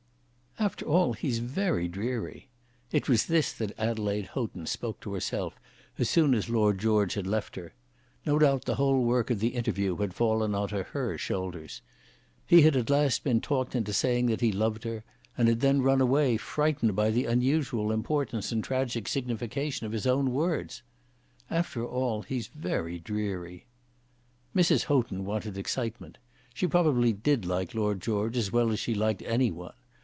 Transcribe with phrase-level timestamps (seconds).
[0.59, 2.47] "After all, he's very dreary!"
[2.91, 5.59] It was this that Adelaide Houghton spoke to herself
[5.97, 7.73] as soon as Lord George had left her.
[8.27, 11.81] No doubt the whole work of the interview had fallen on to her shoulders.
[12.45, 15.03] He had at last been talked into saying that he loved her,
[15.35, 20.05] and had then run away frightened by the unusual importance and tragic signification of his
[20.05, 20.83] own words.
[21.49, 23.65] "After all, he's very dreary."
[24.55, 24.83] Mrs.
[24.83, 26.19] Houghton wanted excitement.
[26.53, 29.73] She probably did like Lord George as well as she liked any one.